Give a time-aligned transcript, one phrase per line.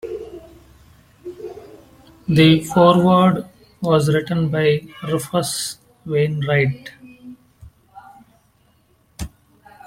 [2.27, 3.47] The foreword
[3.81, 5.77] was written by Rufus
[6.07, 6.89] Wainwright.